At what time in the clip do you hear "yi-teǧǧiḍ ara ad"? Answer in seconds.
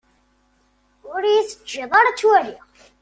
1.31-2.15